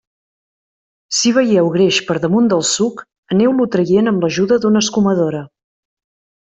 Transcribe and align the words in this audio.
Si 1.17 1.33
veieu 1.35 1.69
greix 1.75 1.99
per 2.09 2.17
damunt 2.25 2.49
del 2.55 2.65
suc, 2.71 3.05
aneu-lo 3.37 3.71
traient 3.77 4.13
amb 4.13 4.27
l'ajuda 4.27 4.61
d'una 4.65 4.85
escumadora. 4.89 5.45